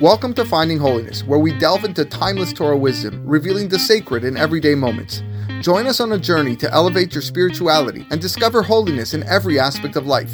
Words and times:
Welcome 0.00 0.32
to 0.34 0.44
Finding 0.44 0.78
Holiness, 0.78 1.24
where 1.24 1.40
we 1.40 1.58
delve 1.58 1.84
into 1.84 2.04
timeless 2.04 2.52
Torah 2.52 2.76
wisdom, 2.76 3.20
revealing 3.26 3.68
the 3.68 3.80
sacred 3.80 4.22
in 4.22 4.36
everyday 4.36 4.76
moments. 4.76 5.24
Join 5.60 5.88
us 5.88 5.98
on 5.98 6.12
a 6.12 6.18
journey 6.18 6.54
to 6.54 6.72
elevate 6.72 7.12
your 7.12 7.20
spirituality 7.20 8.06
and 8.12 8.20
discover 8.20 8.62
holiness 8.62 9.12
in 9.12 9.24
every 9.24 9.58
aspect 9.58 9.96
of 9.96 10.06
life. 10.06 10.32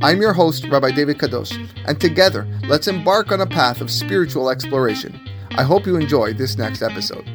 I'm 0.00 0.22
your 0.22 0.32
host, 0.32 0.66
Rabbi 0.66 0.92
David 0.92 1.18
Kadosh, 1.18 1.52
and 1.84 2.00
together, 2.00 2.48
let's 2.64 2.88
embark 2.88 3.30
on 3.32 3.42
a 3.42 3.46
path 3.46 3.82
of 3.82 3.90
spiritual 3.90 4.48
exploration. 4.48 5.20
I 5.58 5.62
hope 5.62 5.84
you 5.84 5.96
enjoy 5.96 6.32
this 6.32 6.56
next 6.56 6.80
episode. 6.80 7.28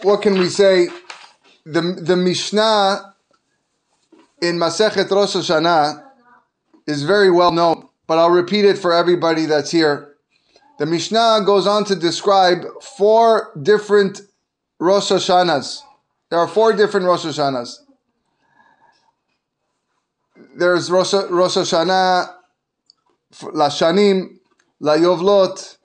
What 0.00 0.22
can 0.22 0.38
we 0.38 0.48
say? 0.48 0.88
The, 1.66 1.82
the 2.00 2.16
Mishnah 2.16 3.14
in 4.40 4.56
Masechet 4.56 5.10
Rosh 5.10 5.36
Hashanah 5.36 6.02
is 6.86 7.02
very 7.02 7.30
well 7.30 7.52
known, 7.52 7.90
but 8.06 8.18
I'll 8.18 8.30
repeat 8.30 8.64
it 8.64 8.78
for 8.78 8.92
everybody 8.92 9.46
that's 9.46 9.70
here. 9.70 10.14
The 10.78 10.86
Mishnah 10.86 11.42
goes 11.46 11.66
on 11.66 11.84
to 11.84 11.94
describe 11.94 12.64
four 12.82 13.52
different 13.62 14.20
Rosh 14.80 15.12
Hashanahs. 15.12 15.80
There 16.30 16.38
are 16.38 16.48
four 16.48 16.72
different 16.72 17.06
Rosh 17.06 17.24
Hashanahs. 17.24 17.78
There's 20.56 20.90
Rosh, 20.90 21.12
Rosh 21.12 21.56
Hashanah, 21.56 22.32
Lashanim, 23.42 24.38
Layovlot, 24.82 25.76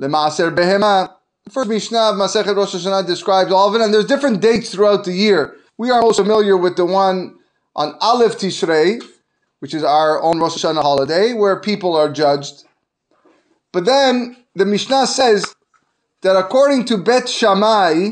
Lemaaser 0.00 0.54
Behema. 0.54 1.14
First 1.50 1.68
Mishnah 1.68 1.98
of 1.98 2.14
Masechet 2.16 2.56
Rosh 2.56 2.74
Hashanah 2.74 3.06
describes 3.06 3.52
all 3.52 3.68
of 3.68 3.74
it, 3.74 3.82
and 3.82 3.92
there's 3.92 4.06
different 4.06 4.40
dates 4.40 4.70
throughout 4.70 5.04
the 5.04 5.12
year. 5.12 5.56
We 5.76 5.90
are 5.90 6.00
most 6.00 6.18
familiar 6.18 6.56
with 6.56 6.76
the 6.76 6.84
one 6.86 7.38
on 7.76 7.94
Aleph 8.00 8.38
Tishrei, 8.38 9.02
which 9.60 9.74
is 9.74 9.84
our 9.84 10.20
own 10.20 10.40
Rosh 10.40 10.56
Hashanah 10.56 10.82
holiday, 10.82 11.32
where 11.32 11.60
people 11.60 11.94
are 11.94 12.10
judged. 12.10 12.64
But 13.72 13.84
then 13.84 14.36
the 14.54 14.66
Mishnah 14.66 15.06
says 15.06 15.54
that 16.22 16.36
according 16.36 16.86
to 16.86 16.98
Bet 16.98 17.28
Shammai, 17.28 18.10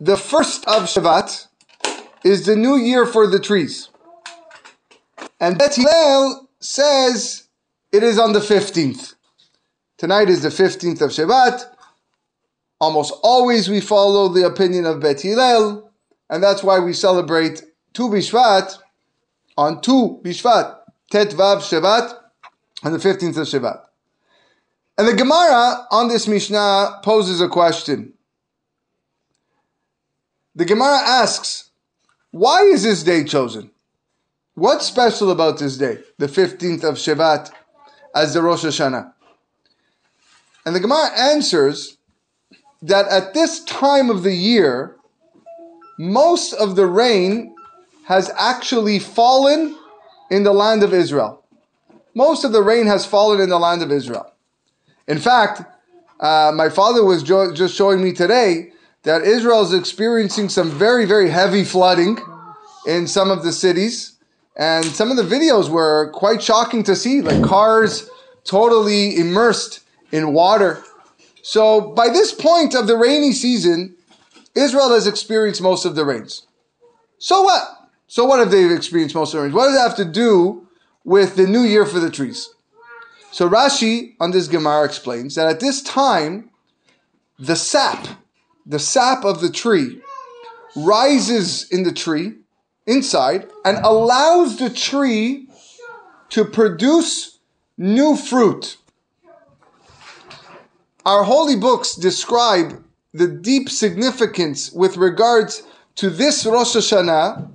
the 0.00 0.16
first 0.16 0.66
of 0.66 0.84
Shevat 0.84 1.46
is 2.24 2.46
the 2.46 2.56
new 2.56 2.76
year 2.76 3.06
for 3.06 3.26
the 3.26 3.38
trees. 3.38 3.90
And 5.40 5.58
Bet 5.58 5.76
Hillel 5.76 6.48
says 6.58 7.48
it 7.92 8.02
is 8.02 8.18
on 8.18 8.32
the 8.32 8.40
15th. 8.40 9.14
Tonight 9.98 10.28
is 10.28 10.42
the 10.42 10.48
15th 10.48 11.00
of 11.02 11.10
Shevat. 11.10 11.64
Almost 12.80 13.14
always 13.22 13.68
we 13.68 13.80
follow 13.80 14.28
the 14.28 14.46
opinion 14.46 14.84
of 14.84 15.00
Bet 15.00 15.20
Hillel, 15.20 15.90
and 16.28 16.42
that's 16.42 16.62
why 16.62 16.78
we 16.78 16.92
celebrate 16.92 17.62
Tu 17.92 18.08
Bishvat 18.08 18.78
on 19.56 19.80
Tu 19.80 20.20
Bishvat, 20.22 20.78
Tet 21.10 21.30
Vav 21.30 21.58
Shevat, 21.58 22.14
on 22.82 22.92
the 22.92 22.98
15th 22.98 23.36
of 23.36 23.46
Shevat. 23.46 23.80
And 24.96 25.08
the 25.08 25.14
Gemara 25.14 25.86
on 25.90 26.08
this 26.08 26.28
Mishnah 26.28 27.00
poses 27.02 27.40
a 27.40 27.48
question. 27.48 28.12
The 30.54 30.64
Gemara 30.64 30.98
asks, 30.98 31.70
why 32.30 32.60
is 32.62 32.82
this 32.84 33.02
day 33.02 33.24
chosen? 33.24 33.70
What's 34.54 34.86
special 34.86 35.30
about 35.30 35.58
this 35.58 35.76
day, 35.76 35.98
the 36.18 36.26
15th 36.26 36.84
of 36.84 36.94
Shevat, 36.94 37.50
as 38.14 38.34
the 38.34 38.42
Rosh 38.42 38.64
Hashanah? 38.64 39.12
And 40.64 40.74
the 40.74 40.80
Gemara 40.80 41.10
answers 41.16 41.96
that 42.82 43.08
at 43.08 43.34
this 43.34 43.64
time 43.64 44.10
of 44.10 44.22
the 44.22 44.34
year, 44.34 44.96
most 45.98 46.52
of 46.54 46.76
the 46.76 46.86
rain 46.86 47.53
has 48.06 48.30
actually 48.36 48.98
fallen 48.98 49.76
in 50.30 50.42
the 50.44 50.52
land 50.52 50.82
of 50.82 50.92
Israel. 50.92 51.44
Most 52.14 52.44
of 52.44 52.52
the 52.52 52.62
rain 52.62 52.86
has 52.86 53.04
fallen 53.06 53.40
in 53.40 53.48
the 53.48 53.58
land 53.58 53.82
of 53.82 53.90
Israel. 53.90 54.32
In 55.08 55.18
fact, 55.18 55.62
uh, 56.20 56.52
my 56.54 56.68
father 56.68 57.04
was 57.04 57.22
jo- 57.22 57.52
just 57.52 57.74
showing 57.74 58.02
me 58.02 58.12
today 58.12 58.72
that 59.02 59.22
Israel 59.22 59.62
is 59.62 59.72
experiencing 59.72 60.48
some 60.48 60.70
very, 60.70 61.04
very 61.04 61.28
heavy 61.28 61.64
flooding 61.64 62.18
in 62.86 63.06
some 63.06 63.30
of 63.30 63.42
the 63.42 63.52
cities. 63.52 64.16
And 64.56 64.84
some 64.84 65.10
of 65.10 65.16
the 65.16 65.22
videos 65.22 65.68
were 65.68 66.10
quite 66.12 66.42
shocking 66.42 66.82
to 66.84 66.94
see, 66.94 67.20
like 67.20 67.42
cars 67.42 68.08
totally 68.44 69.16
immersed 69.18 69.80
in 70.12 70.32
water. 70.32 70.82
So 71.42 71.92
by 71.92 72.08
this 72.08 72.32
point 72.32 72.74
of 72.74 72.86
the 72.86 72.96
rainy 72.96 73.32
season, 73.32 73.96
Israel 74.54 74.90
has 74.90 75.06
experienced 75.06 75.60
most 75.60 75.84
of 75.84 75.96
the 75.96 76.04
rains. 76.04 76.46
So 77.18 77.42
what? 77.42 77.83
So 78.14 78.24
what 78.24 78.38
if 78.38 78.50
they've 78.50 78.70
experienced 78.70 79.16
most 79.16 79.34
of? 79.34 79.52
What 79.52 79.64
does 79.64 79.74
that 79.74 79.88
have 79.88 79.96
to 79.96 80.04
do 80.04 80.68
with 81.02 81.34
the 81.34 81.48
new 81.48 81.62
year 81.62 81.84
for 81.84 81.98
the 81.98 82.12
trees? 82.12 82.48
So 83.32 83.48
Rashi 83.48 84.14
on 84.20 84.30
this 84.30 84.46
Gemara 84.46 84.84
explains 84.84 85.34
that 85.34 85.48
at 85.48 85.58
this 85.58 85.82
time, 85.82 86.50
the 87.40 87.56
sap, 87.56 88.06
the 88.64 88.78
sap 88.78 89.24
of 89.24 89.40
the 89.40 89.50
tree, 89.50 90.00
rises 90.76 91.68
in 91.72 91.82
the 91.82 91.90
tree 91.90 92.34
inside 92.86 93.50
and 93.64 93.78
allows 93.78 94.58
the 94.58 94.70
tree 94.70 95.48
to 96.28 96.44
produce 96.44 97.40
new 97.76 98.14
fruit. 98.14 98.76
Our 101.04 101.24
holy 101.24 101.56
books 101.56 101.96
describe 101.96 102.80
the 103.12 103.26
deep 103.26 103.68
significance 103.68 104.70
with 104.70 104.98
regards 104.98 105.64
to 105.96 106.10
this 106.10 106.46
Rosh 106.46 106.76
Hashanah 106.76 107.50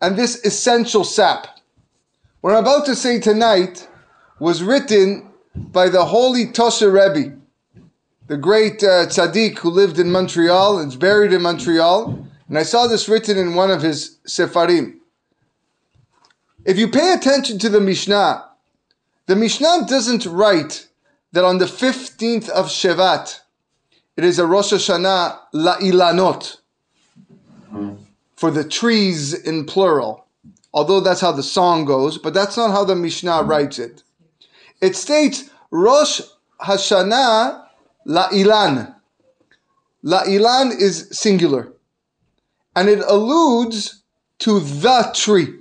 and 0.00 0.16
this 0.16 0.44
essential 0.44 1.04
sap. 1.04 1.46
What 2.40 2.54
I'm 2.54 2.62
about 2.62 2.86
to 2.86 2.94
say 2.94 3.18
tonight 3.18 3.88
was 4.38 4.62
written 4.62 5.30
by 5.54 5.88
the 5.88 6.04
holy 6.04 6.46
Tosha 6.46 6.92
Rebbe, 6.92 7.36
the 8.26 8.36
great 8.36 8.82
uh, 8.82 9.06
tzaddik 9.06 9.58
who 9.58 9.70
lived 9.70 9.98
in 9.98 10.10
Montreal 10.10 10.78
and 10.78 10.90
is 10.90 10.96
buried 10.96 11.32
in 11.32 11.42
Montreal. 11.42 12.26
And 12.48 12.58
I 12.58 12.62
saw 12.62 12.86
this 12.86 13.08
written 13.08 13.38
in 13.38 13.54
one 13.54 13.70
of 13.70 13.82
his 13.82 14.18
sefarim. 14.28 14.98
If 16.64 16.78
you 16.78 16.88
pay 16.88 17.12
attention 17.12 17.58
to 17.60 17.68
the 17.68 17.80
Mishnah, 17.80 18.44
the 19.26 19.36
Mishnah 19.36 19.86
doesn't 19.88 20.26
write 20.26 20.88
that 21.32 21.44
on 21.44 21.58
the 21.58 21.66
15th 21.66 22.48
of 22.48 22.66
Shevat, 22.66 23.40
it 24.16 24.24
is 24.24 24.38
a 24.38 24.46
Rosh 24.46 24.72
Hashanah 24.72 25.38
la'ilanot, 25.54 26.56
for 28.36 28.50
the 28.50 28.64
trees 28.64 29.34
in 29.34 29.64
plural. 29.64 30.26
Although 30.72 31.00
that's 31.00 31.22
how 31.22 31.32
the 31.32 31.42
song 31.42 31.84
goes, 31.86 32.18
but 32.18 32.34
that's 32.34 32.56
not 32.56 32.70
how 32.70 32.84
the 32.84 32.94
Mishnah 32.94 33.42
writes 33.42 33.78
it. 33.78 34.02
It 34.80 34.94
states 34.94 35.48
Rosh 35.70 36.20
Hashanah 36.60 37.64
la'ilan. 38.06 38.94
La'ilan 40.04 40.78
is 40.78 41.08
singular. 41.10 41.72
And 42.74 42.88
it 42.90 43.00
alludes 43.08 44.02
to 44.40 44.60
the 44.60 45.10
tree. 45.14 45.60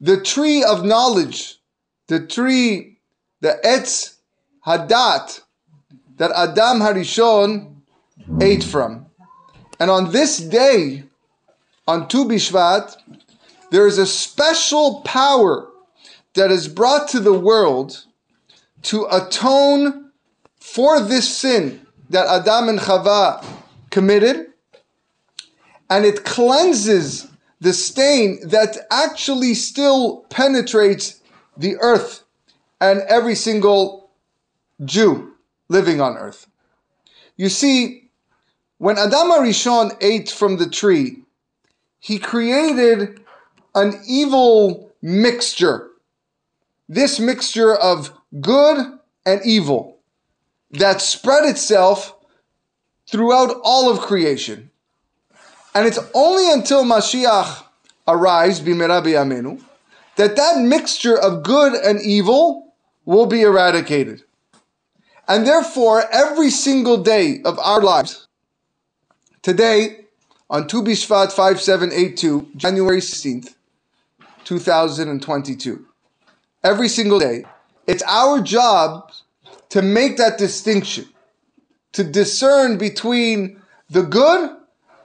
The 0.00 0.20
tree 0.20 0.64
of 0.64 0.84
knowledge. 0.84 1.60
The 2.08 2.26
tree, 2.26 2.98
the 3.40 3.60
Etz 3.64 4.16
Hadat, 4.66 5.40
that 6.16 6.32
Adam 6.32 6.80
Harishon 6.80 7.76
ate 8.40 8.64
from. 8.64 9.06
And 9.78 9.90
on 9.90 10.10
this 10.12 10.38
day, 10.38 11.04
on 11.86 12.08
Tu 12.08 12.24
Bishvat, 12.24 12.96
there 13.70 13.86
is 13.86 13.98
a 13.98 14.06
special 14.06 15.02
power 15.02 15.68
that 16.34 16.50
is 16.50 16.68
brought 16.68 17.08
to 17.08 17.20
the 17.20 17.38
world 17.38 18.04
to 18.82 19.06
atone 19.10 20.10
for 20.58 21.00
this 21.00 21.36
sin 21.36 21.86
that 22.10 22.26
Adam 22.26 22.68
and 22.68 22.78
Chava 22.78 23.44
committed, 23.90 24.46
and 25.90 26.04
it 26.04 26.24
cleanses 26.24 27.28
the 27.60 27.72
stain 27.72 28.48
that 28.48 28.76
actually 28.90 29.54
still 29.54 30.26
penetrates 30.30 31.20
the 31.56 31.76
earth 31.76 32.24
and 32.80 33.00
every 33.08 33.34
single 33.34 34.10
Jew 34.84 35.34
living 35.68 36.00
on 36.00 36.16
earth. 36.16 36.46
You 37.36 37.48
see, 37.48 38.10
when 38.78 38.98
Adam 38.98 39.30
Arishon 39.30 39.96
ate 40.00 40.30
from 40.30 40.58
the 40.58 40.68
tree, 40.68 41.23
he 42.04 42.18
created 42.18 43.18
an 43.74 43.98
evil 44.06 44.92
mixture. 45.00 45.88
This 46.86 47.18
mixture 47.18 47.74
of 47.74 48.12
good 48.42 48.98
and 49.24 49.40
evil 49.42 50.00
that 50.72 51.00
spread 51.00 51.48
itself 51.48 52.14
throughout 53.10 53.56
all 53.64 53.90
of 53.90 54.00
creation. 54.00 54.70
And 55.74 55.86
it's 55.86 55.98
only 56.12 56.52
until 56.52 56.84
Mashiach 56.84 57.64
arrives, 58.06 58.60
Bimerabi 58.60 59.14
Amenu, 59.14 59.62
that 60.16 60.36
that 60.36 60.60
mixture 60.60 61.18
of 61.18 61.42
good 61.42 61.72
and 61.72 62.02
evil 62.02 62.74
will 63.06 63.24
be 63.24 63.40
eradicated. 63.40 64.22
And 65.26 65.46
therefore, 65.46 66.04
every 66.12 66.50
single 66.50 66.98
day 66.98 67.40
of 67.46 67.58
our 67.58 67.80
lives, 67.80 68.28
today, 69.40 70.03
on 70.50 70.66
Tu 70.66 70.82
Bishvat 70.82 71.32
5782, 71.32 72.50
January 72.56 73.00
16th, 73.00 73.54
2022, 74.44 75.86
every 76.62 76.88
single 76.88 77.18
day, 77.18 77.44
It's 77.86 78.02
our 78.06 78.40
job 78.40 79.10
to 79.70 79.82
make 79.82 80.16
that 80.16 80.38
distinction, 80.38 81.06
to 81.92 82.04
discern 82.04 82.78
between 82.78 83.60
the 83.90 84.02
good 84.02 84.56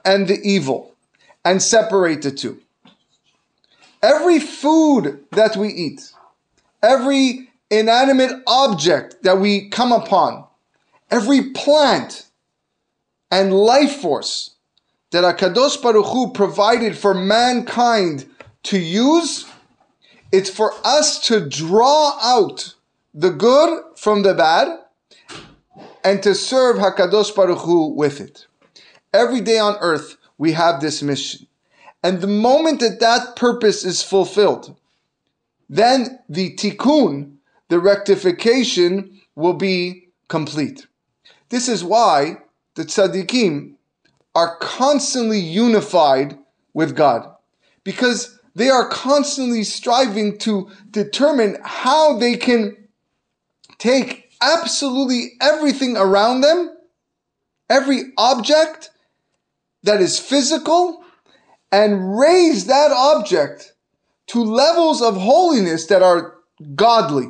and 0.04 0.26
the 0.26 0.38
evil, 0.42 0.94
and 1.44 1.62
separate 1.62 2.22
the 2.22 2.30
two. 2.30 2.60
Every 4.02 4.38
food 4.38 5.24
that 5.32 5.56
we 5.56 5.68
eat, 5.68 6.12
every 6.82 7.50
inanimate 7.70 8.42
object 8.46 9.22
that 9.22 9.38
we 9.38 9.68
come 9.68 9.92
upon, 9.92 10.44
every 11.10 11.50
plant 11.50 12.26
and 13.30 13.52
life 13.52 13.96
force 14.00 14.56
that 15.10 15.24
Akadosh 15.24 15.80
Baruch 15.82 16.06
Hu 16.06 16.32
provided 16.32 16.96
for 16.96 17.14
mankind 17.14 18.26
to 18.64 18.78
use, 18.78 19.46
it's 20.32 20.50
for 20.50 20.72
us 20.84 21.18
to 21.26 21.48
draw 21.48 22.18
out 22.22 22.74
the 23.12 23.30
good 23.30 23.82
from 23.96 24.22
the 24.22 24.34
bad 24.34 24.78
and 26.04 26.22
to 26.22 26.34
serve 26.34 26.76
Hakadosh 26.76 27.34
Baruch 27.34 27.58
Hu 27.58 27.88
with 27.88 28.20
it. 28.20 28.46
Every 29.12 29.40
day 29.40 29.58
on 29.58 29.76
earth, 29.80 30.16
we 30.38 30.52
have 30.52 30.80
this 30.80 31.02
mission. 31.02 31.46
And 32.02 32.20
the 32.20 32.26
moment 32.26 32.80
that 32.80 33.00
that 33.00 33.36
purpose 33.36 33.84
is 33.84 34.02
fulfilled, 34.02 34.76
then 35.68 36.20
the 36.28 36.54
tikkun, 36.56 37.36
the 37.68 37.80
rectification, 37.80 39.20
will 39.34 39.54
be 39.54 40.08
complete. 40.28 40.86
This 41.50 41.68
is 41.68 41.84
why 41.84 42.38
the 42.74 42.84
tzaddikim 42.84 43.74
are 44.34 44.56
constantly 44.58 45.38
unified 45.38 46.38
with 46.74 46.94
God, 46.96 47.34
because 47.84 48.38
they 48.54 48.68
are 48.68 48.88
constantly 48.88 49.64
striving 49.64 50.38
to 50.38 50.70
determine 50.90 51.56
how 51.62 52.18
they 52.18 52.36
can 52.36 52.76
take 53.78 54.30
absolutely 54.40 55.32
everything 55.40 55.96
around 55.96 56.40
them, 56.40 56.76
every 57.68 58.12
object 58.16 58.90
that 59.82 60.00
is 60.00 60.18
physical, 60.18 61.04
and 61.72 62.18
raise 62.18 62.66
that 62.66 62.90
object 62.90 63.74
to 64.26 64.42
levels 64.42 65.00
of 65.02 65.16
holiness 65.16 65.86
that 65.86 66.02
are 66.02 66.38
godly, 66.74 67.28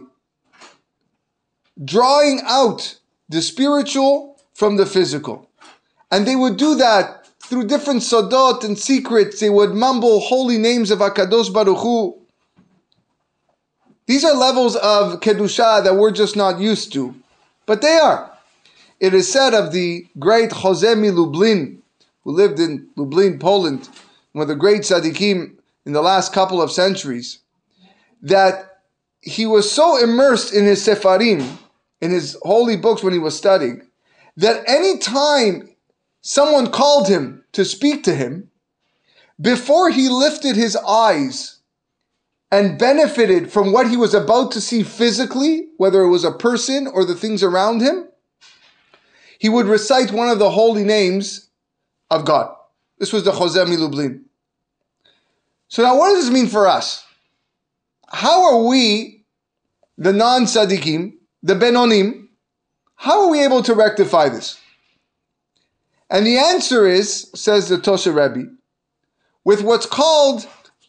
drawing 1.85 2.41
out 2.45 2.99
the 3.29 3.43
spiritual 3.43 4.41
from 4.55 4.77
the 4.77 4.87
physical. 4.87 5.50
And 6.11 6.27
they 6.27 6.37
would 6.37 6.57
do 6.57 6.75
that 6.77 7.29
through 7.39 7.67
different 7.67 8.03
sodot 8.03 8.65
and 8.65 8.79
secrets. 8.79 9.41
They 9.41 9.51
would 9.51 9.75
mumble 9.75 10.21
holy 10.21 10.59
names 10.59 10.91
of 10.91 11.01
Akadosh 11.01 11.53
Baruch 11.53 11.79
Hu. 11.79 12.17
These 14.07 14.25
are 14.25 14.35
levels 14.35 14.77
of 14.77 15.21
Kedusha 15.21 15.85
that 15.85 15.95
we're 15.95 16.11
just 16.11 16.37
not 16.37 16.59
used 16.59 16.93
to, 16.95 17.15
but 17.67 17.81
they 17.81 17.97
are. 17.97 18.31
It 18.99 19.15
is 19.15 19.33
said 19.33 19.55
of 19.55 19.73
the 19.73 20.07
great 20.19 20.51
Chozeh 20.51 21.15
Lublin, 21.15 21.81
who 22.25 22.33
lived 22.33 22.59
in 22.59 22.89
Lublin, 22.97 23.39
Poland, 23.39 23.89
one 24.33 24.43
of 24.43 24.49
the 24.49 24.57
great 24.57 24.83
tzaddikim 24.83 25.55
in 25.87 25.93
the 25.93 26.03
last 26.03 26.33
couple 26.33 26.61
of 26.61 26.71
centuries, 26.71 27.39
that 28.21 28.81
he 29.23 29.47
was 29.47 29.71
so 29.71 30.03
immersed 30.03 30.53
in 30.53 30.65
his 30.65 30.87
sefarim, 30.87 31.57
in 32.01 32.11
his 32.11 32.37
holy 32.43 32.77
books 32.77 33.03
when 33.03 33.13
he 33.13 33.19
was 33.19 33.37
studying, 33.37 33.83
that 34.37 34.63
any 34.67 34.99
time 34.99 35.69
someone 36.21 36.71
called 36.71 37.09
him 37.09 37.45
to 37.53 37.65
speak 37.65 38.05
to 38.05 38.15
him, 38.15 38.51
before 39.41 39.91
he 39.91 40.09
lifted 40.09 40.57
his 40.57 40.77
eyes 40.77 41.61
and 42.53 42.79
benefited 42.79 43.51
from 43.51 43.73
what 43.73 43.89
he 43.89 43.97
was 43.97 44.13
about 44.13 44.53
to 44.53 44.61
see 44.61 44.83
physically, 44.83 45.69
whether 45.77 46.03
it 46.03 46.11
was 46.11 46.25
a 46.25 46.33
person 46.33 46.87
or 46.87 47.05
the 47.05 47.15
things 47.15 47.43
around 47.43 47.81
him, 47.81 48.09
he 49.39 49.49
would 49.49 49.67
recite 49.67 50.13
one 50.13 50.29
of 50.29 50.39
the 50.39 50.51
holy 50.51 50.85
names 50.85 51.49
of 52.11 52.25
God. 52.25 52.55
This 52.99 53.13
was 53.13 53.25
the 53.25 53.33
Chozeh 53.33 53.79
Lublin. 53.79 54.27
So 55.69 55.83
now 55.83 55.97
what 55.97 56.11
does 56.11 56.25
this 56.25 56.35
mean 56.35 56.49
for 56.49 56.67
us? 56.67 57.07
How 58.09 58.43
are 58.53 58.69
we, 58.69 59.25
the 59.97 60.13
non-tzaddikim, 60.13 61.15
the 61.43 61.55
benonim, 61.55 62.27
how 62.97 63.23
are 63.23 63.31
we 63.31 63.43
able 63.43 63.63
to 63.63 63.75
rectify 63.75 64.29
this? 64.29 64.59
And 66.11 66.27
the 66.27 66.39
answer 66.39 66.87
is, 66.87 67.31
says 67.35 67.69
the 67.69 67.77
Tosha 67.77 68.13
Rebbe, 68.15 68.51
with 69.45 69.63
what's 69.63 69.87
called 69.87 70.47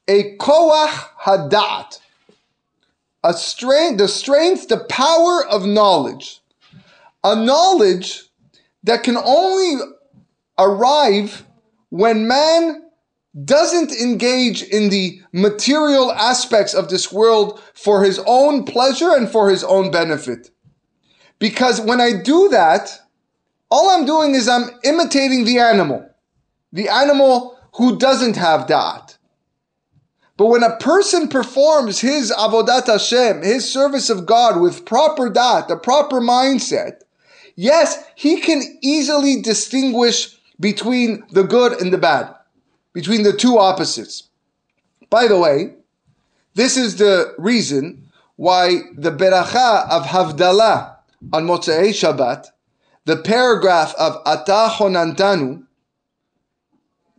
a 0.08 0.36
koach 0.38 0.90
hadat, 1.22 2.00
a 3.24 3.34
strength, 3.34 4.00
the 4.00 4.08
strength, 4.08 4.68
the 4.68 4.84
power 4.86 5.46
of 5.46 5.66
knowledge, 5.66 6.42
a 7.24 7.36
knowledge 7.36 8.24
that 8.84 9.04
can 9.04 9.16
only 9.16 9.80
arrive 10.58 11.46
when 11.90 12.28
man 12.28 12.84
doesn't 13.46 13.92
engage 13.92 14.64
in 14.64 14.90
the 14.90 15.22
material 15.32 16.12
aspects 16.12 16.74
of 16.74 16.90
this 16.90 17.12
world 17.12 17.62
for 17.74 18.04
his 18.04 18.20
own 18.26 18.64
pleasure 18.64 19.12
and 19.12 19.30
for 19.30 19.50
his 19.50 19.64
own 19.64 19.92
benefit. 19.92 20.50
Because 21.40 21.80
when 21.80 22.02
I 22.02 22.12
do 22.12 22.50
that, 22.50 23.00
all 23.72 23.90
I'm 23.90 24.06
doing 24.06 24.36
is 24.36 24.48
I'm 24.48 24.70
imitating 24.84 25.46
the 25.46 25.60
animal, 25.60 26.08
the 26.74 26.90
animal 26.90 27.58
who 27.76 27.98
doesn't 27.98 28.36
have 28.36 28.68
da'at. 28.68 29.18
But 30.38 30.48
when 30.48 30.64
a 30.64 30.76
person 30.78 31.30
performs 31.30 32.00
his 32.00 32.32
avodat 32.32 32.88
Hashem, 32.88 33.44
his 33.44 33.72
service 33.72 34.10
of 34.10 34.26
God 34.26 34.60
with 34.60 34.86
proper 34.86 35.30
da'at, 35.30 35.70
the 35.70 35.78
proper 35.78 36.20
mindset, 36.20 37.02
yes, 37.56 38.04
he 38.16 38.42
can 38.42 38.62
easily 38.82 39.42
distinguish 39.42 40.38
between 40.60 41.24
the 41.32 41.44
good 41.44 41.80
and 41.82 41.94
the 41.94 41.98
bad, 41.98 42.36
between 42.94 43.24
the 43.24 43.34
two 43.34 43.58
opposites. 43.58 44.30
By 45.10 45.28
the 45.28 45.40
way, 45.40 45.76
this 46.56 46.76
is 46.76 46.98
the 46.98 47.34
reason 47.38 48.10
why 48.36 48.82
the 48.96 49.12
beracha 49.12 49.90
of 49.90 50.04
Havdalah 50.04 50.98
on 51.32 51.48
Motzei 51.48 51.90
Shabbat 51.90 52.48
the 53.06 53.18
paragraph 53.18 53.96
of 53.98 54.22
Ata 54.26 54.74
Honantanu, 54.76 55.64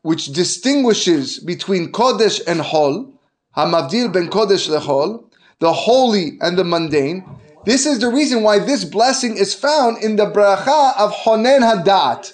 which 0.02 0.26
distinguishes 0.26 1.38
between 1.38 1.90
Kodesh 1.90 2.40
and 2.46 2.61
Hol, 2.61 3.12
Hamavdil 3.56 4.12
ben 4.12 4.29
Kodesh 4.29 4.69
lechol, 4.69 5.25
the 5.58 5.73
holy 5.73 6.38
and 6.40 6.58
the 6.58 6.64
mundane. 6.64 7.25
This 7.64 7.87
is 7.87 8.00
the 8.00 8.08
reason 8.08 8.43
why 8.43 8.58
this 8.58 8.84
blessing 8.84 9.36
is 9.36 9.55
found 9.55 10.03
in 10.03 10.17
the 10.17 10.27
bracha 10.27 10.96
of 10.98 11.12
Honen 11.12 11.60
Hadat, 11.60 12.32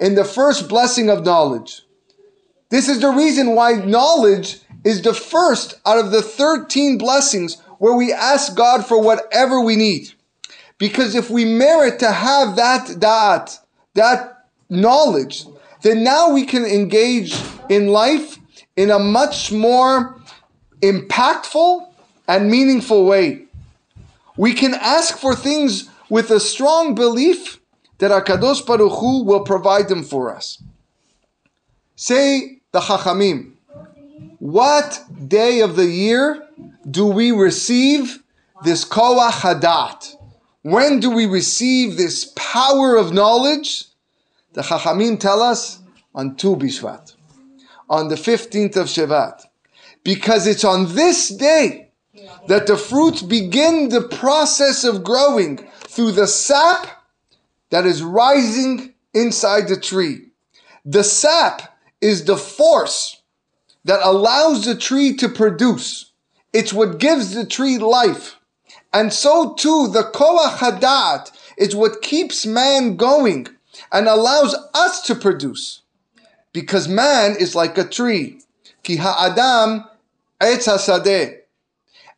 in 0.00 0.14
the 0.14 0.24
first 0.24 0.68
blessing 0.68 1.08
of 1.08 1.24
knowledge. 1.24 1.82
This 2.68 2.88
is 2.88 3.00
the 3.00 3.10
reason 3.10 3.54
why 3.54 3.72
knowledge 3.72 4.58
is 4.84 5.02
the 5.02 5.14
first 5.14 5.80
out 5.86 5.98
of 5.98 6.10
the 6.10 6.22
13 6.22 6.98
blessings 6.98 7.58
where 7.78 7.94
we 7.94 8.12
ask 8.12 8.56
God 8.56 8.86
for 8.86 9.00
whatever 9.00 9.60
we 9.60 9.76
need. 9.76 10.12
Because 10.78 11.14
if 11.14 11.30
we 11.30 11.44
merit 11.44 11.98
to 12.00 12.10
have 12.10 12.56
that 12.56 12.88
da'at, 12.88 13.58
that 13.94 14.46
knowledge, 14.68 15.44
then 15.82 16.04
now 16.04 16.30
we 16.30 16.44
can 16.44 16.64
engage 16.64 17.40
in 17.68 17.88
life 17.88 18.38
in 18.76 18.90
a 18.90 18.98
much 18.98 19.52
more 19.52 20.20
impactful 20.82 21.88
and 22.28 22.50
meaningful 22.50 23.06
way. 23.06 23.44
We 24.36 24.52
can 24.52 24.74
ask 24.74 25.16
for 25.16 25.34
things 25.34 25.88
with 26.10 26.30
a 26.30 26.40
strong 26.40 26.94
belief 26.94 27.60
that 27.98 28.10
Akadosh 28.10 28.66
Baruch 28.66 28.98
Hu 29.00 29.24
will 29.24 29.44
provide 29.44 29.88
them 29.88 30.04
for 30.04 30.34
us. 30.34 30.62
Say 31.94 32.60
the 32.72 32.80
Chachamim, 32.80 33.52
what 34.38 35.02
day 35.26 35.60
of 35.60 35.76
the 35.76 35.86
year 35.86 36.46
do 36.90 37.06
we 37.06 37.32
receive 37.32 38.22
this 38.62 38.84
Koach 38.84 39.30
Hadat? 39.30 40.16
When 40.66 40.98
do 40.98 41.10
we 41.10 41.26
receive 41.26 41.96
this 41.96 42.32
power 42.34 42.96
of 42.96 43.12
knowledge? 43.12 43.84
The 44.54 44.62
Chachamim 44.62 45.20
tell 45.20 45.40
us 45.40 45.78
on 46.12 46.34
Tu 46.34 46.56
Bishvat, 46.56 47.14
on 47.88 48.08
the 48.08 48.16
15th 48.16 48.76
of 48.76 48.88
Shevat. 48.88 49.44
Because 50.02 50.44
it's 50.48 50.64
on 50.64 50.96
this 50.96 51.28
day 51.28 51.92
that 52.48 52.66
the 52.66 52.76
fruits 52.76 53.22
begin 53.22 53.90
the 53.90 54.08
process 54.08 54.82
of 54.82 55.04
growing 55.04 55.58
through 55.86 56.10
the 56.10 56.26
sap 56.26 56.88
that 57.70 57.86
is 57.86 58.02
rising 58.02 58.92
inside 59.14 59.68
the 59.68 59.78
tree. 59.78 60.30
The 60.84 61.04
sap 61.04 61.78
is 62.00 62.24
the 62.24 62.36
force 62.36 63.22
that 63.84 64.00
allows 64.02 64.64
the 64.64 64.74
tree 64.74 65.14
to 65.18 65.28
produce. 65.28 66.10
It's 66.52 66.72
what 66.72 66.98
gives 66.98 67.34
the 67.34 67.46
tree 67.46 67.78
life. 67.78 68.36
And 68.96 69.12
so 69.12 69.52
too, 69.52 69.88
the 69.88 70.04
Koach 70.04 70.56
Hadat 70.56 71.30
is 71.58 71.76
what 71.76 72.00
keeps 72.00 72.46
man 72.46 72.96
going 72.96 73.46
and 73.92 74.08
allows 74.08 74.56
us 74.72 75.02
to 75.02 75.14
produce. 75.14 75.82
Because 76.54 76.88
man 76.88 77.36
is 77.38 77.54
like 77.54 77.76
a 77.76 77.86
tree. 77.86 78.40
Ki 78.84 78.96
ha'adam 78.96 79.84
hasadeh. 80.40 81.40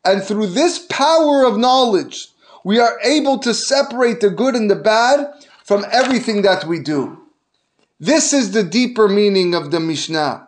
And 0.05 0.23
through 0.23 0.47
this 0.47 0.79
power 0.89 1.43
of 1.43 1.57
knowledge, 1.57 2.29
we 2.63 2.79
are 2.79 2.97
able 3.03 3.39
to 3.39 3.53
separate 3.53 4.21
the 4.21 4.29
good 4.29 4.55
and 4.55 4.71
the 4.71 4.77
bad 4.77 5.33
from 5.65 5.85
everything 5.91 6.43
that 6.43 6.63
we 6.63 6.79
do. 6.79 7.19
This 7.99 8.31
is 8.31 8.51
the 8.51 8.63
deeper 8.63 9.09
meaning 9.09 9.53
of 9.53 9.71
the 9.71 9.81
Mishnah. 9.81 10.47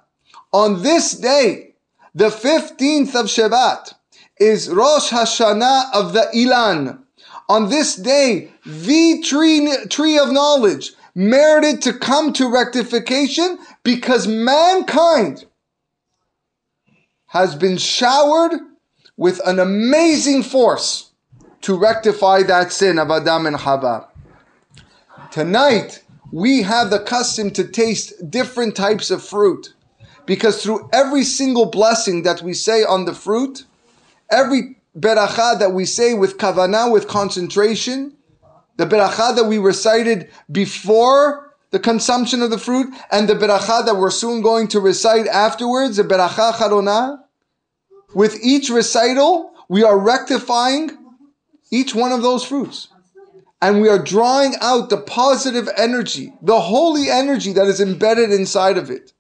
On 0.54 0.82
this 0.82 1.12
day, 1.12 1.74
the 2.16 2.30
15th 2.30 3.16
of 3.16 3.26
Shevat, 3.26 3.96
is 4.42 4.70
Rosh 4.70 5.12
Hashanah 5.12 5.94
of 5.94 6.14
the 6.14 6.26
Ilan. 6.34 7.00
On 7.48 7.70
this 7.70 7.96
day, 7.96 8.52
the 8.66 9.22
tree, 9.24 9.72
tree 9.88 10.18
of 10.18 10.32
knowledge 10.32 10.94
merited 11.14 11.82
to 11.84 11.94
come 11.94 12.34
to 12.34 12.52
rectification 12.52 13.60
because 13.84 14.28
mankind 14.28 15.46
has 17.28 17.56
been 17.56 17.78
showered 17.78 18.54
with 19.16 19.40
an 19.46 19.60
amazing 19.60 20.42
force 20.42 21.12
to 21.62 21.78
rectify 21.78 22.42
that 22.42 22.72
sin 22.72 22.98
of 22.98 23.12
Adam 23.12 23.46
and 23.46 23.58
Hava. 23.58 24.08
Tonight, 25.30 26.04
we 26.32 26.64
have 26.64 26.90
the 26.90 27.00
custom 27.00 27.52
to 27.52 27.68
taste 27.68 28.32
different 28.32 28.76
types 28.76 29.12
of 29.12 29.24
fruit 29.24 29.74
because 30.26 30.64
through 30.64 30.90
every 30.92 31.24
single 31.24 31.68
blessing 31.68 32.24
that 32.24 32.42
we 32.42 32.54
say 32.54 32.84
on 32.84 33.06
the 33.06 33.14
fruit, 33.14 33.66
every 34.32 34.78
beracha 34.98 35.60
that 35.60 35.74
we 35.74 35.86
say 35.86 36.14
with 36.14 36.38
kavanah, 36.38 36.92
with 36.92 37.08
concentration, 37.08 38.16
the 38.78 38.86
beracha 38.86 39.36
that 39.36 39.46
we 39.46 39.58
recited 39.58 40.30
before 40.52 41.54
the 41.72 41.80
consumption 41.80 42.42
of 42.42 42.50
the 42.50 42.58
fruit, 42.58 42.94
and 43.12 43.30
the 43.30 43.34
beracha 43.34 43.86
that 43.86 43.96
we're 43.96 44.12
soon 44.12 44.42
going 44.42 44.68
to 44.68 44.80
recite 44.80 45.28
afterwards, 45.28 45.98
the 45.98 46.04
beracha 46.04 46.52
charona, 46.54 47.20
with 48.14 48.38
each 48.44 48.70
recital, 48.70 49.54
we 49.70 49.84
are 49.84 49.98
rectifying 49.98 50.92
each 51.72 51.96
one 51.96 52.12
of 52.12 52.22
those 52.22 52.44
fruits. 52.44 52.90
And 53.62 53.80
we 53.80 53.88
are 53.88 54.04
drawing 54.04 54.56
out 54.60 54.90
the 54.90 54.98
positive 54.98 55.70
energy, 55.78 56.34
the 56.42 56.60
holy 56.60 57.10
energy 57.10 57.54
that 57.54 57.68
is 57.68 57.80
embedded 57.80 58.32
inside 58.32 58.78
of 58.78 58.90
it. 58.90 59.14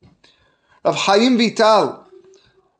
Rav 0.83 0.95
Chaim 0.95 1.37
Vital 1.37 2.00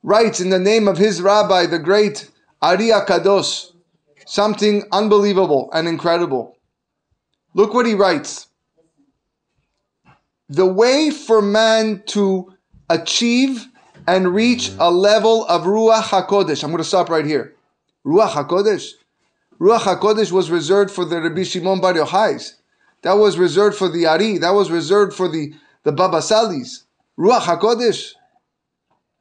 writes 0.04 0.40
in 0.40 0.50
the 0.50 0.60
name 0.60 0.88
of 0.88 0.98
his 0.98 1.22
rabbi, 1.22 1.66
the 1.66 1.80
great 1.80 2.30
Ari 2.62 2.90
Kadosh, 3.08 3.72
something 4.26 4.84
unbelievable 4.92 5.70
and 5.74 5.88
incredible. 5.88 6.58
Look 7.54 7.74
what 7.74 7.86
he 7.86 7.94
writes. 7.94 8.48
The 10.50 10.66
way 10.66 11.10
for 11.10 11.42
man 11.42 12.04
to 12.08 12.54
achieve 12.90 13.68
and 14.08 14.34
reach 14.34 14.72
a 14.80 14.92
level 14.92 15.46
of 15.46 15.64
Ruach 15.64 16.04
HaKodesh. 16.04 16.64
I'm 16.64 16.72
going 16.72 16.84
to 16.84 16.88
stop 16.88 17.10
right 17.10 17.26
here. 17.26 17.54
Ruach 18.06 18.32
HaKodesh. 18.32 18.92
Ruach 19.60 19.80
HaKodesh 19.80 20.32
was 20.32 20.50
reserved 20.50 20.92
for 20.92 21.06
the 21.06 21.22
Rabbi 21.22 21.44
Shimon 21.44 21.80
Bar 21.80 21.94
Yochai's. 21.94 22.56
That 23.04 23.14
was 23.14 23.38
reserved 23.38 23.78
for 23.78 23.90
the 23.90 24.06
Ari. 24.08 24.40
That 24.40 24.52
was 24.52 24.70
reserved 24.72 25.14
for 25.14 25.28
the, 25.28 25.54
the 25.84 25.92
Baba 25.92 26.22
Sali's. 26.22 26.84
Ruach 27.18 27.42
HaKodesh. 27.42 28.14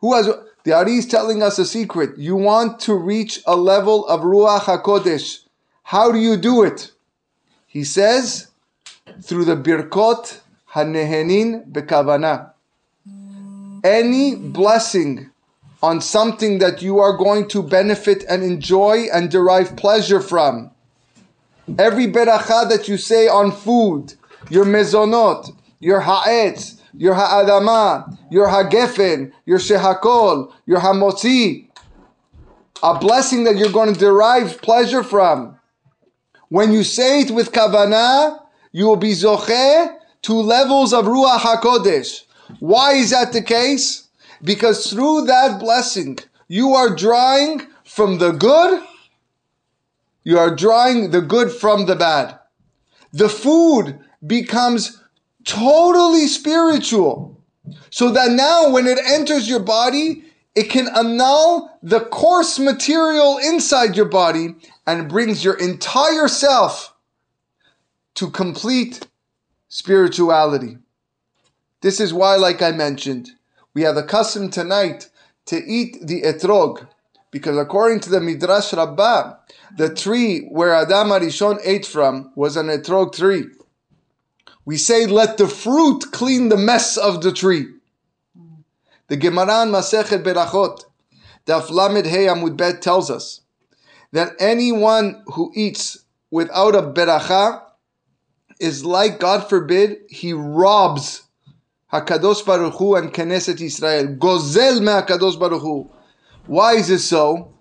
Who 0.01 0.15
has... 0.15 0.29
The 0.65 0.73
Ari 0.73 0.97
is 0.97 1.07
telling 1.07 1.43
us 1.43 1.59
a 1.59 1.65
secret. 1.65 2.19
You 2.19 2.37
want 2.37 2.81
to 2.81 2.95
reach 2.95 3.41
a 3.47 3.57
level 3.57 4.07
of 4.07 4.21
Ruach 4.21 4.61
HaKodesh. 4.61 5.45
How 5.85 6.13
do 6.13 6.19
you 6.19 6.37
do 6.37 6.63
it? 6.63 6.93
He 7.67 7.85
says, 7.85 8.49
through 9.23 9.45
the 9.45 9.57
Birkot 9.57 10.41
HaNehenin 10.73 11.71
Bekavana 11.71 12.51
any 13.85 14.35
blessing 14.35 15.31
on 15.83 16.01
something 16.01 16.59
that 16.59 16.83
you 16.83 16.99
are 16.99 17.17
going 17.17 17.49
to 17.49 17.63
benefit 17.63 18.25
and 18.29 18.43
enjoy 18.43 19.07
and 19.13 19.31
derive 19.31 19.77
pleasure 19.77 20.21
from. 20.21 20.71
Every 21.79 22.07
beracha 22.07 22.69
that 22.69 22.89
you 22.89 22.97
say 22.97 23.29
on 23.29 23.53
food, 23.53 24.15
your 24.51 24.65
mezonot, 24.65 25.57
your 25.79 26.01
ha'etz, 26.01 26.80
your 26.95 27.15
ha'adama, 27.15 28.19
your 28.31 28.49
hagefen, 28.49 29.33
your 29.47 29.59
shehakol, 29.59 30.53
your 30.67 30.81
hamotzi, 30.81 31.69
a 32.83 32.99
blessing 32.99 33.45
that 33.45 33.57
you're 33.57 33.73
going 33.73 33.93
to 33.93 33.99
derive 33.99 34.61
pleasure 34.63 35.03
from. 35.03 35.57
When 36.49 36.73
you 36.73 36.83
say 36.83 37.21
it 37.21 37.31
with 37.31 37.53
kavanah, 37.53 38.41
you 38.73 38.87
will 38.87 38.97
be 38.97 39.13
zocheh 39.13 39.97
to 40.23 40.33
levels 40.35 40.93
of 40.93 41.05
ruach 41.05 41.41
hakodesh. 41.41 42.25
Why 42.59 42.95
is 42.95 43.11
that 43.11 43.33
the 43.33 43.43
case? 43.43 44.09
Because 44.43 44.91
through 44.91 45.27
that 45.27 45.61
blessing, 45.61 46.19
you 46.49 46.71
are 46.75 46.95
drawing 46.95 47.67
from 47.85 48.19
the 48.19 48.33
good, 48.33 48.83
you 50.25 50.39
are 50.39 50.55
drawing 50.55 51.11
the 51.11 51.21
good 51.21 51.53
from 51.53 51.87
the 51.87 51.97
bad. 51.97 52.39
The 53.13 53.29
food 53.29 53.99
becomes 54.27 55.00
totally 55.45 56.27
spiritual. 56.27 57.43
So 57.91 58.11
that 58.11 58.33
now 58.33 58.71
when 58.71 58.87
it 58.87 58.99
enters 59.05 59.49
your 59.49 59.61
body, 59.61 60.25
it 60.55 60.71
can 60.71 60.89
annul 60.89 61.79
the 61.83 62.01
coarse 62.01 62.59
material 62.59 63.39
inside 63.39 63.97
your 63.97 64.09
body 64.09 64.57
and 64.87 65.09
brings 65.09 65.45
your 65.45 65.59
entire 65.59 66.29
self 66.29 66.95
to 68.15 68.31
complete 68.31 69.07
spirituality. 69.69 70.79
This 71.81 72.01
is 72.01 72.13
why, 72.13 72.37
like 72.37 72.61
I 72.61 72.73
mentioned, 72.73 73.31
we 73.73 73.83
have 73.83 73.95
the 73.95 74.03
custom 74.03 74.51
tonight 74.51 75.09
to 75.47 75.57
eat 75.65 75.99
the 76.03 76.23
etrog, 76.23 76.87
because 77.31 77.57
according 77.57 78.01
to 78.01 78.11
the 78.11 78.21
Midrash 78.21 78.73
Rabbah, 78.73 79.35
the 79.77 79.95
tree 79.95 80.47
where 80.51 80.75
Adam 80.75 81.09
Arishon 81.09 81.59
ate 81.65 81.87
from 81.87 82.33
was 82.35 82.57
an 82.57 82.67
etrog 82.67 83.15
tree. 83.15 83.45
We 84.71 84.77
say, 84.77 85.05
let 85.07 85.37
the 85.37 85.49
fruit 85.49 86.13
clean 86.13 86.49
the 86.49 86.57
mess 86.57 86.97
of 86.97 87.23
the 87.23 87.33
tree. 87.33 87.67
The 89.09 89.17
Gemara 89.17 89.65
in 89.65 89.71
Masechet 89.71 90.23
Berachot, 90.23 90.85
Daf 91.45 91.71
Lamed 91.71 92.07
Hey 92.07 92.27
Amud 92.27 92.57
Bet 92.57 92.81
tells 92.81 93.11
us 93.11 93.41
that 94.13 94.35
anyone 94.39 95.25
who 95.35 95.51
eats 95.57 96.05
without 96.31 96.77
a 96.77 96.83
beracha 96.83 97.63
is 98.61 98.85
like, 98.85 99.19
God 99.19 99.49
forbid, 99.49 100.03
he 100.09 100.33
robs 100.33 101.25
Hakadosh 101.93 102.47
Baruch 102.47 102.75
Hu 102.75 102.95
and 102.95 103.13
Knesset 103.13 103.61
Israel. 103.61 104.07
Gozel 104.07 104.79
me 104.79 104.87
Hakadosh 104.87 105.37
Baruch 105.37 105.63
Hu. 105.63 105.91
Why 106.47 106.75
is 106.75 106.87
this 106.87 107.09
so? 107.09 107.53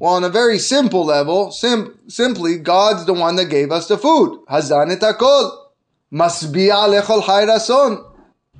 Well, 0.00 0.14
on 0.14 0.24
a 0.24 0.30
very 0.30 0.58
simple 0.58 1.04
level, 1.04 1.52
sim- 1.52 1.96
simply, 2.08 2.58
God's 2.58 3.06
the 3.06 3.14
one 3.14 3.36
that 3.36 3.44
gave 3.44 3.70
us 3.70 3.86
the 3.86 3.96
food. 3.96 4.40
Hazan 4.50 4.90
et 4.90 4.98
hakol. 4.98 5.65
Masbi'a 6.12 6.88
lechol 6.88 7.22
hayrason. 7.22 8.04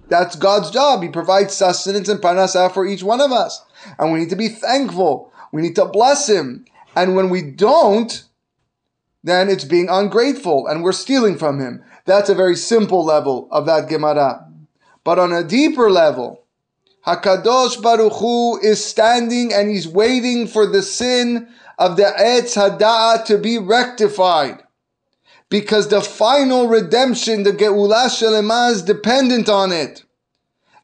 That's 0.09 0.37
God's 0.37 0.71
job. 0.71 1.03
He 1.03 1.09
provides 1.09 1.55
sustenance 1.55 2.09
and 2.09 2.21
parnasah 2.21 2.73
for 2.73 2.87
each 2.87 3.03
one 3.03 3.21
of 3.21 3.33
us. 3.33 3.65
And 3.99 4.13
we 4.13 4.21
need 4.21 4.31
to 4.31 4.37
be 4.37 4.49
thankful. 4.49 5.33
We 5.53 5.63
need 5.63 5.77
to 5.77 5.87
bless 5.87 6.29
Him. 6.29 6.65
And 6.95 7.17
when 7.17 7.29
we 7.29 7.43
don't, 7.43 8.25
then 9.25 9.49
it's 9.49 9.65
being 9.65 9.89
ungrateful 9.89 10.67
and 10.67 10.83
we're 10.83 10.93
stealing 10.93 11.37
from 11.37 11.59
Him. 11.61 11.83
That's 12.05 12.29
a 12.29 12.35
very 12.35 12.57
simple 12.57 13.05
level 13.05 13.49
of 13.51 13.67
that 13.67 13.89
Gemara. 13.89 14.49
But 15.03 15.19
on 15.19 15.33
a 15.33 15.43
deeper 15.43 15.91
level, 15.91 16.45
Hakadosh 17.07 17.81
Baruch 17.81 18.15
Hu 18.15 18.59
is 18.61 18.85
standing 18.85 19.53
and 19.53 19.71
he's 19.71 19.87
waiting 19.87 20.47
for 20.49 20.67
the 20.67 20.83
sin 20.83 21.49
of 21.79 21.97
the 21.97 22.13
Etz 22.19 22.57
Hada'ah 22.57 23.25
to 23.27 23.39
be 23.39 23.59
rectified. 23.59 24.63
Because 25.49 25.89
the 25.89 26.01
final 26.01 26.69
redemption, 26.69 27.45
the 27.45 27.53
Geulah 27.53 28.09
Shelema, 28.09 28.73
is 28.73 28.83
dependent 28.83 29.49
on 29.49 29.71
it. 29.73 30.05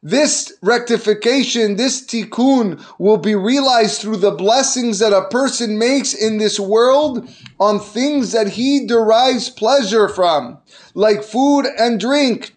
This 0.05 0.51
rectification, 0.61 1.77
this 1.77 2.05
tikkun, 2.05 2.83
will 2.99 3.17
be 3.17 3.35
realized 3.35 4.01
through 4.01 4.17
the 4.17 4.31
blessings 4.31 4.99
that 4.99 5.13
a 5.13 5.29
person 5.29 5.77
makes 5.77 6.13
in 6.13 6.39
this 6.39 6.59
world 6.59 7.29
on 7.57 7.79
things 7.79 8.33
that 8.33 8.49
he 8.49 8.85
derives 8.85 9.49
pleasure 9.49 10.09
from, 10.09 10.57
like 10.93 11.23
food 11.23 11.65
and 11.79 12.01
drink. 12.01 12.53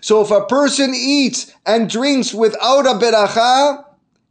So 0.00 0.20
if 0.20 0.30
a 0.30 0.46
person 0.46 0.94
eats 0.94 1.52
and 1.66 1.90
drinks 1.90 2.32
without 2.32 2.86
a 2.86 2.98
beracha, 2.98 3.84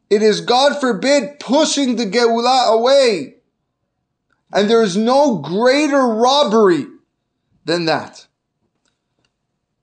it 0.10 0.22
is 0.22 0.40
God 0.40 0.80
forbid 0.80 1.40
pushing 1.40 1.98
the 1.98 2.06
Geulah 2.06 2.74
away. 2.74 3.36
And 4.54 4.70
there 4.70 4.84
is 4.84 4.96
no 4.96 5.40
greater 5.40 6.08
robbery 6.08 6.86
than 7.66 7.86
that. 7.86 8.28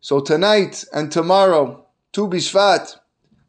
So 0.01 0.21
tonight 0.21 0.85
and 0.93 1.11
tomorrow, 1.11 1.87
Tu 2.13 2.29
Bishvat, 2.29 2.97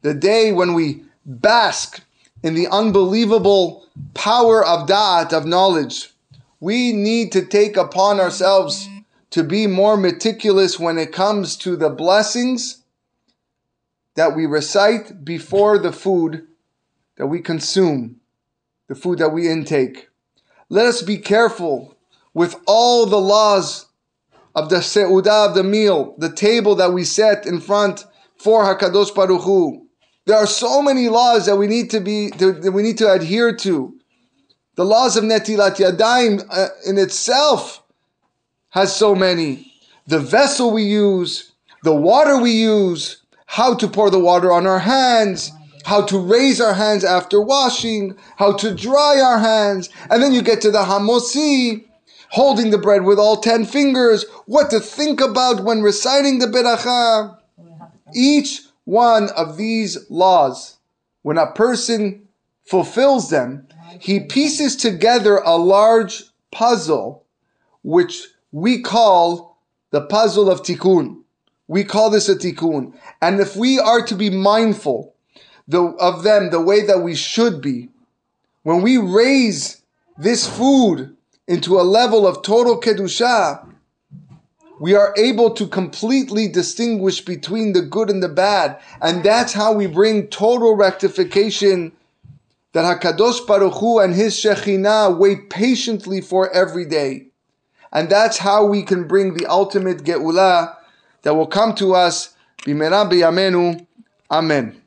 the 0.01 0.15
day 0.15 0.51
when 0.51 0.73
we 0.73 1.03
bask 1.25 2.03
in 2.43 2.55
the 2.55 2.67
unbelievable 2.67 3.85
power 4.15 4.65
of 4.65 4.87
Da'at, 4.87 5.31
of 5.31 5.45
knowledge, 5.45 6.09
we 6.59 6.91
need 6.91 7.31
to 7.33 7.45
take 7.45 7.77
upon 7.77 8.19
ourselves 8.19 8.89
to 9.29 9.43
be 9.43 9.67
more 9.67 9.97
meticulous 9.97 10.79
when 10.79 10.97
it 10.97 11.13
comes 11.13 11.55
to 11.57 11.75
the 11.75 11.89
blessings 11.89 12.83
that 14.15 14.35
we 14.35 14.45
recite 14.45 15.23
before 15.23 15.77
the 15.77 15.93
food 15.93 16.47
that 17.15 17.27
we 17.27 17.39
consume, 17.39 18.19
the 18.87 18.95
food 18.95 19.19
that 19.19 19.29
we 19.29 19.47
intake. 19.47 20.09
Let 20.71 20.85
us 20.85 21.01
be 21.01 21.17
careful 21.17 21.97
with 22.33 22.55
all 22.65 23.05
the 23.05 23.19
laws 23.19 23.87
of 24.55 24.69
the 24.69 24.77
seudah 24.77 25.49
of 25.49 25.53
the 25.53 25.65
meal, 25.65 26.15
the 26.17 26.31
table 26.31 26.75
that 26.75 26.93
we 26.93 27.03
set 27.03 27.45
in 27.45 27.59
front 27.59 28.05
for 28.37 28.63
Hakadosh 28.63 29.13
Baruch 29.13 29.41
Hu. 29.41 29.85
There 30.25 30.37
are 30.37 30.47
so 30.47 30.81
many 30.81 31.09
laws 31.09 31.45
that 31.47 31.57
we 31.57 31.67
need 31.67 31.89
to 31.89 31.99
be 31.99 32.29
that 32.37 32.71
we 32.71 32.83
need 32.83 32.97
to 32.99 33.11
adhere 33.11 33.53
to. 33.57 33.93
The 34.75 34.85
laws 34.85 35.17
of 35.17 35.25
Netilat 35.25 35.75
Yadayim 35.75 36.47
uh, 36.49 36.69
in 36.87 36.97
itself 36.97 37.83
has 38.69 38.95
so 38.95 39.13
many. 39.13 39.73
The 40.07 40.19
vessel 40.19 40.71
we 40.71 40.83
use, 40.83 41.51
the 41.83 41.93
water 41.93 42.37
we 42.37 42.51
use, 42.51 43.23
how 43.45 43.73
to 43.73 43.89
pour 43.89 44.09
the 44.09 44.19
water 44.19 44.53
on 44.53 44.65
our 44.65 44.79
hands, 44.79 45.51
how 45.83 46.05
to 46.05 46.19
raise 46.19 46.61
our 46.61 46.73
hands 46.73 47.03
after 47.03 47.41
washing, 47.41 48.15
how 48.37 48.53
to 48.53 48.73
dry 48.73 49.19
our 49.19 49.39
hands, 49.39 49.89
and 50.09 50.21
then 50.21 50.33
you 50.33 50.41
get 50.41 50.61
to 50.61 50.71
the 50.71 50.83
Hamotzi, 50.83 51.85
holding 52.29 52.71
the 52.71 52.77
bread 52.77 53.03
with 53.03 53.19
all 53.19 53.37
ten 53.37 53.65
fingers, 53.65 54.25
what 54.45 54.69
to 54.69 54.79
think 54.79 55.19
about 55.21 55.63
when 55.63 55.81
reciting 55.81 56.39
the 56.39 56.47
Beracha. 56.47 57.37
Each 58.13 58.61
one 58.85 59.29
of 59.29 59.57
these 59.57 60.09
laws, 60.09 60.77
when 61.21 61.37
a 61.37 61.51
person 61.51 62.27
fulfills 62.65 63.29
them, 63.29 63.67
he 63.99 64.19
pieces 64.19 64.75
together 64.75 65.37
a 65.37 65.57
large 65.57 66.23
puzzle, 66.51 67.25
which 67.83 68.27
we 68.51 68.81
call 68.81 69.57
the 69.91 70.01
puzzle 70.01 70.49
of 70.49 70.63
tikkun. 70.63 71.21
We 71.67 71.83
call 71.83 72.09
this 72.09 72.27
a 72.29 72.35
tikkun. 72.35 72.93
And 73.21 73.39
if 73.39 73.55
we 73.55 73.79
are 73.79 74.05
to 74.05 74.15
be 74.15 74.29
mindful 74.29 75.10
the, 75.71 75.83
of 75.99 76.23
them 76.23 76.49
the 76.49 76.61
way 76.61 76.85
that 76.85 76.99
we 76.99 77.15
should 77.15 77.61
be, 77.61 77.89
when 78.63 78.81
we 78.81 78.97
raise 78.97 79.81
this 80.17 80.47
food 80.47 81.15
into 81.47 81.79
a 81.79 81.81
level 81.81 82.27
of 82.27 82.41
total 82.43 82.79
kedusha, 82.79 83.65
we 84.79 84.93
are 84.95 85.13
able 85.17 85.51
to 85.51 85.67
completely 85.67 86.47
distinguish 86.47 87.21
between 87.21 87.73
the 87.73 87.81
good 87.81 88.09
and 88.09 88.21
the 88.21 88.29
bad. 88.29 88.79
And 89.01 89.23
that's 89.23 89.53
how 89.53 89.73
we 89.73 89.87
bring 89.87 90.27
total 90.27 90.75
rectification 90.75 91.93
that 92.73 93.01
HaKadosh 93.01 93.45
Baruch 93.47 93.75
Hu 93.75 93.99
and 93.99 94.13
His 94.13 94.35
Shekhinah 94.35 95.17
wait 95.17 95.49
patiently 95.49 96.19
for 96.19 96.49
every 96.51 96.85
day. 96.85 97.27
And 97.93 98.09
that's 98.09 98.39
how 98.39 98.65
we 98.65 98.83
can 98.83 99.07
bring 99.07 99.35
the 99.35 99.45
ultimate 99.45 100.03
Ge'ulah 100.03 100.75
that 101.21 101.35
will 101.35 101.47
come 101.47 101.75
to 101.75 101.93
us. 101.93 102.33
Bimera 102.65 103.09
b'yamenu. 103.09 103.85
Amen. 104.29 104.80